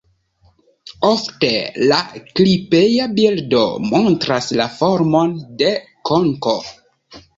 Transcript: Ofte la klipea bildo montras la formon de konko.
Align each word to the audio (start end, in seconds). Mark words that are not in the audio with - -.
Ofte 1.09 1.51
la 1.91 1.99
klipea 2.39 3.07
bildo 3.19 3.61
montras 3.91 4.49
la 4.63 4.67
formon 4.81 5.37
de 5.61 5.71
konko. 6.13 6.57